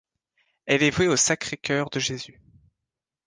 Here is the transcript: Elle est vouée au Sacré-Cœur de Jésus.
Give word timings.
Elle 0.65 0.81
est 0.81 0.89
vouée 0.89 1.07
au 1.07 1.15
Sacré-Cœur 1.15 1.91
de 1.91 1.99
Jésus. 1.99 2.41